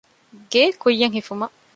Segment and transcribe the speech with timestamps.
[0.51, 1.55] ގެއެއް ކުއްޔަށް ހިފުމަށް